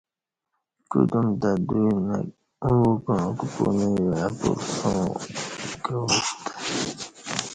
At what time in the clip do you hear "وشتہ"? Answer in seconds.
6.03-6.51